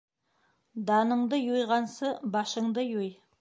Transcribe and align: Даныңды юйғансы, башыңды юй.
Даныңды 0.87 1.39
юйғансы, 1.41 2.11
башыңды 2.37 2.87
юй. 2.95 3.13